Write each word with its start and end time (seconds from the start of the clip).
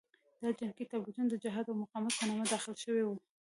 دا 0.41 0.49
جنګي 0.59 0.85
تابلیتونه 0.91 1.27
د 1.29 1.35
جهاد 1.43 1.65
او 1.67 1.79
مقاومت 1.81 2.13
په 2.17 2.23
نامه 2.29 2.45
داخل 2.53 2.73
شوي 2.83 3.03
وو. 3.05 3.15